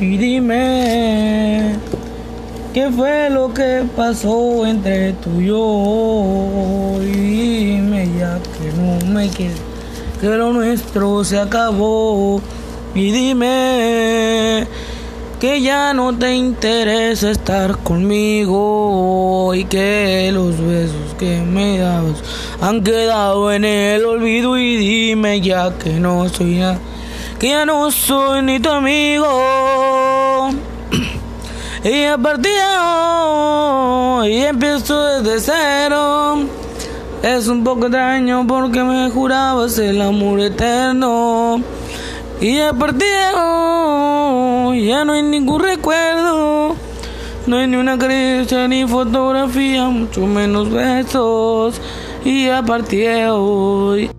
y 0.00 0.16
dime 0.18 1.74
qué 2.74 2.90
fue 2.90 3.30
lo 3.30 3.54
que 3.54 3.84
pasó 3.96 4.66
entre 4.66 5.14
tú 5.14 5.40
y 5.40 5.46
yo. 5.46 6.98
Y 7.02 7.74
dime 7.74 8.08
ya 8.18 8.38
que 8.58 8.72
no 8.76 9.12
me 9.12 9.28
quieres, 9.28 9.56
que 10.20 10.28
lo 10.28 10.52
nuestro 10.52 11.24
se 11.24 11.38
acabó. 11.38 12.40
Y 12.94 13.10
dime 13.10 14.66
que 15.40 15.60
ya 15.60 15.92
no 15.92 16.16
te 16.16 16.34
interesa 16.34 17.30
estar 17.30 17.76
conmigo 17.78 19.54
y 19.54 19.64
que 19.64 20.30
los 20.32 20.58
besos 20.58 21.14
que 21.18 21.42
me 21.42 21.78
dabas 21.78 22.22
han 22.60 22.82
quedado 22.82 23.52
en 23.52 23.64
el 23.64 24.04
olvido 24.06 24.56
y 24.58 24.76
dime 24.76 25.40
ya 25.42 25.76
que 25.78 26.00
no 26.00 26.26
soy 26.30 26.56
nada, 26.56 26.78
que 27.38 27.50
ya 27.50 27.66
no 27.66 27.90
soy 27.90 28.42
ni 28.42 28.60
tu 28.60 28.70
amigo. 28.70 29.85
Y 31.84 32.04
a 32.04 32.16
partir 32.16 32.52
de 32.52 32.78
hoy 32.80 34.36
empiezo 34.44 35.22
desde 35.22 35.40
cero. 35.40 36.44
Es 37.22 37.48
un 37.48 37.64
poco 37.64 37.86
extraño 37.86 38.46
porque 38.46 38.82
me 38.82 39.10
jurabas 39.10 39.78
el 39.78 40.00
amor 40.00 40.40
eterno. 40.40 41.60
Y 42.40 42.58
a 42.58 42.72
partir 42.72 43.08
hoy 43.36 44.86
ya 44.86 45.04
no 45.04 45.12
hay 45.12 45.22
ningún 45.22 45.62
recuerdo. 45.62 46.76
No 47.46 47.58
hay 47.58 47.66
ni 47.66 47.76
una 47.76 47.98
caricia 47.98 48.66
ni 48.66 48.86
fotografía, 48.86 49.84
mucho 49.88 50.26
menos 50.26 50.70
besos. 50.70 51.80
Y 52.24 52.48
a 52.48 52.62
partir 52.62 53.26
hoy 53.30 54.10